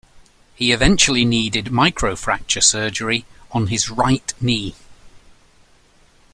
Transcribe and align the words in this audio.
He 0.55 0.71
eventually 0.71 1.25
needed 1.25 1.65
microfracture 1.65 2.63
surgery 2.63 3.23
on 3.51 3.67
his 3.67 3.91
right 3.91 4.33
knee. 4.41 4.73